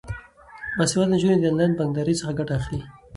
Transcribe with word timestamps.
باسواده 0.77 1.09
نجونې 1.13 1.37
د 1.39 1.43
انلاین 1.49 1.71
بانکدارۍ 1.79 2.15
څخه 2.19 2.37
ګټه 2.39 2.53
اخلي. 2.59 2.79